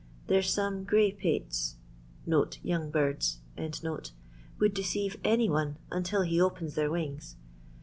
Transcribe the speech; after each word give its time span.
There's 0.25 0.51
some 0.51 0.83
gray 0.83 1.11
pates 1.11 1.75
(yoimg 2.27 2.91
birds) 2.91 3.37
would 4.57 4.73
deceive 4.73 5.17
any 5.23 5.47
one 5.47 5.77
until 5.91 6.23
he 6.23 6.41
opens 6.41 6.73
their 6.73 6.89
wings. 6.89 7.35